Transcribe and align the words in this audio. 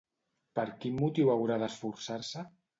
Per 0.59 0.63
quin 0.85 0.97
motiu 1.03 1.31
haurà 1.35 1.61
d'esforçar-se? 1.67 2.51